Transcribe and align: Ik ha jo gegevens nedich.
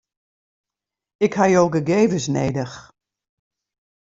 Ik 1.25 1.33
ha 1.37 1.45
jo 1.51 1.63
gegevens 1.75 2.27
nedich. 2.35 2.77